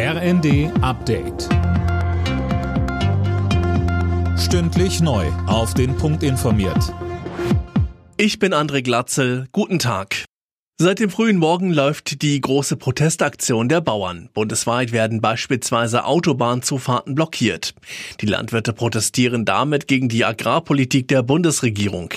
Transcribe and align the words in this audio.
RND 0.00 0.70
Update. 0.80 1.48
Stündlich 4.38 5.00
neu. 5.00 5.26
Auf 5.48 5.74
den 5.74 5.96
Punkt 5.96 6.22
informiert. 6.22 6.94
Ich 8.16 8.38
bin 8.38 8.54
André 8.54 8.82
Glatzel. 8.82 9.48
Guten 9.50 9.80
Tag. 9.80 10.24
Seit 10.80 11.00
dem 11.00 11.10
frühen 11.10 11.36
Morgen 11.36 11.72
läuft 11.72 12.22
die 12.22 12.40
große 12.40 12.76
Protestaktion 12.76 13.68
der 13.68 13.80
Bauern. 13.80 14.28
Bundesweit 14.34 14.92
werden 14.92 15.20
beispielsweise 15.20 16.04
Autobahnzufahrten 16.04 17.16
blockiert. 17.16 17.74
Die 18.20 18.26
Landwirte 18.26 18.72
protestieren 18.72 19.44
damit 19.44 19.88
gegen 19.88 20.08
die 20.08 20.24
Agrarpolitik 20.24 21.08
der 21.08 21.24
Bundesregierung. 21.24 22.10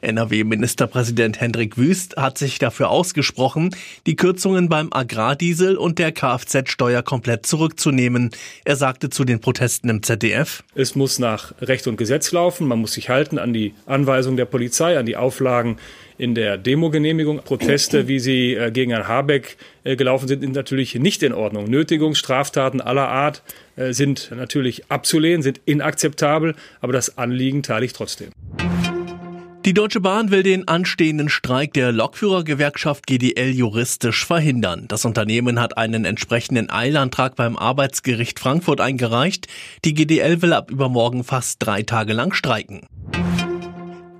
NRW-Ministerpräsident 0.00 1.40
Hendrik 1.40 1.76
Wüst 1.76 2.16
hat 2.16 2.38
sich 2.38 2.58
dafür 2.58 2.90
ausgesprochen, 2.90 3.74
die 4.06 4.16
Kürzungen 4.16 4.68
beim 4.68 4.88
Agrardiesel 4.92 5.76
und 5.76 5.98
der 5.98 6.12
Kfz-Steuer 6.12 7.02
komplett 7.02 7.46
zurückzunehmen. 7.46 8.30
Er 8.64 8.76
sagte 8.76 9.10
zu 9.10 9.24
den 9.24 9.40
Protesten 9.40 9.88
im 9.88 10.02
ZDF, 10.02 10.62
Es 10.74 10.94
muss 10.94 11.18
nach 11.18 11.54
Recht 11.60 11.86
und 11.86 11.96
Gesetz 11.96 12.32
laufen. 12.32 12.66
Man 12.66 12.80
muss 12.80 12.92
sich 12.92 13.08
halten 13.08 13.38
an 13.38 13.52
die 13.52 13.74
Anweisungen 13.86 14.36
der 14.36 14.46
Polizei, 14.46 14.98
an 14.98 15.06
die 15.06 15.16
Auflagen 15.16 15.78
in 16.18 16.34
der 16.34 16.58
Demogenehmigung. 16.58 17.40
Proteste, 17.44 18.08
wie 18.08 18.18
sie 18.18 18.54
äh, 18.54 18.70
gegen 18.70 18.90
Herrn 18.90 19.08
Habeck 19.08 19.56
äh, 19.84 19.96
gelaufen 19.96 20.28
sind, 20.28 20.40
sind 20.40 20.54
natürlich 20.54 20.96
nicht 20.96 21.22
in 21.22 21.32
Ordnung. 21.32 21.70
Nötigungsstraftaten 21.70 22.80
aller 22.80 23.08
Art 23.08 23.42
äh, 23.76 23.92
sind 23.92 24.30
natürlich 24.34 24.90
abzulehnen, 24.90 25.42
sind 25.42 25.60
inakzeptabel, 25.64 26.54
aber 26.80 26.92
das 26.92 27.16
Anliegen 27.16 27.62
teile 27.62 27.86
ich 27.86 27.92
trotzdem. 27.92 28.30
Die 29.68 29.74
Deutsche 29.74 30.00
Bahn 30.00 30.30
will 30.30 30.42
den 30.42 30.66
anstehenden 30.66 31.28
Streik 31.28 31.74
der 31.74 31.92
Lokführergewerkschaft 31.92 33.06
GDL 33.06 33.50
juristisch 33.50 34.24
verhindern. 34.24 34.86
Das 34.88 35.04
Unternehmen 35.04 35.60
hat 35.60 35.76
einen 35.76 36.06
entsprechenden 36.06 36.70
Eilantrag 36.70 37.36
beim 37.36 37.54
Arbeitsgericht 37.54 38.38
Frankfurt 38.38 38.80
eingereicht. 38.80 39.46
Die 39.84 39.92
GDL 39.92 40.40
will 40.40 40.54
ab 40.54 40.70
übermorgen 40.70 41.22
fast 41.22 41.56
drei 41.58 41.82
Tage 41.82 42.14
lang 42.14 42.32
streiken. 42.32 42.86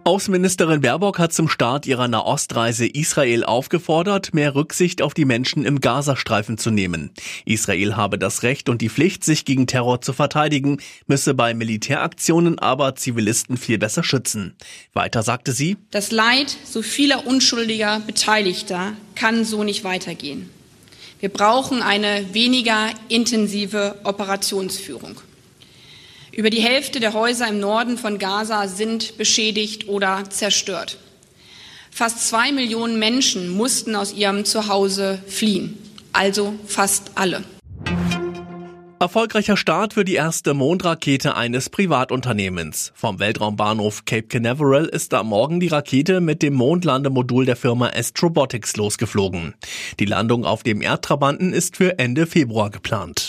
Außenministerin 0.09 0.81
Baerbock 0.81 1.19
hat 1.19 1.35
zum 1.35 1.51
Start 1.51 1.85
ihrer 1.85 2.09
Nahostreise 2.09 2.87
Israel 2.87 3.45
aufgefordert, 3.45 4.33
mehr 4.33 4.55
Rücksicht 4.55 5.03
auf 5.03 5.13
die 5.13 5.27
Menschen 5.27 5.67
im 5.67 5.83
Gazastreifen 5.83 6.57
zu 6.57 6.71
nehmen. 6.71 7.11
Israel 7.45 7.95
habe 7.95 8.19
das 8.19 8.43
Recht 8.43 8.71
und 8.71 8.81
die 8.81 8.89
Pflicht, 8.89 9.23
sich 9.23 9.45
gegen 9.45 9.67
Terror 9.67 10.01
zu 10.01 10.15
verteidigen, 10.15 10.79
müsse 11.09 11.35
bei 11.35 11.53
Militäraktionen 11.53 12.59
aber 12.59 12.95
Zivilisten 12.95 13.59
viel 13.59 13.77
besser 13.77 14.03
schützen. 14.03 14.57
Weiter 14.95 15.23
sagte 15.23 15.53
sie, 15.53 15.77
Das 15.91 16.11
Leid 16.11 16.57
so 16.65 16.81
vieler 16.81 17.27
unschuldiger 17.27 18.01
Beteiligter 18.01 18.95
kann 19.15 19.45
so 19.45 19.63
nicht 19.63 19.85
weitergehen. 19.85 20.49
Wir 21.21 21.29
brauchen 21.29 21.83
eine 21.83 22.33
weniger 22.33 22.93
intensive 23.11 23.97
Operationsführung. 24.05 25.21
Über 26.39 26.51
die 26.51 26.63
Hälfte 26.63 27.01
der 27.01 27.15
Häuser 27.15 27.49
im 27.49 27.59
Norden 27.59 27.99
von 27.99 28.21
Gaza 28.21 28.69
sind 28.69 29.19
beschädigt 29.19 29.89
oder 29.89 30.23
zerstört. 30.31 30.97
Fast 31.91 32.29
zwei 32.29 32.53
Millionen 32.53 33.01
Menschen 33.01 33.49
mussten 33.49 33.97
aus 33.97 34.15
ihrem 34.15 34.45
Zuhause 34.45 35.19
fliehen, 35.27 35.77
also 36.13 36.55
fast 36.65 37.11
alle. 37.17 37.43
Erfolgreicher 39.01 39.57
Start 39.57 39.95
für 39.95 40.05
die 40.05 40.15
erste 40.15 40.55
Mondrakete 40.55 41.35
eines 41.35 41.71
Privatunternehmens. 41.71 42.93
Vom 42.95 43.19
Weltraumbahnhof 43.19 44.05
Cape 44.05 44.29
Canaveral 44.29 44.85
ist 44.85 45.15
am 45.15 45.31
Morgen 45.31 45.59
die 45.59 45.67
Rakete 45.67 46.21
mit 46.21 46.43
dem 46.43 46.55
Mondlandemodul 46.55 47.47
der 47.47 47.57
Firma 47.57 47.89
Astrobotics 47.89 48.77
losgeflogen. 48.77 49.55
Die 49.99 50.05
Landung 50.05 50.45
auf 50.45 50.63
dem 50.63 50.83
Erdtrabanten 50.83 51.53
ist 51.53 51.77
für 51.77 51.99
Ende 51.99 52.29
Februar 52.29 52.71
geplant. 52.71 53.29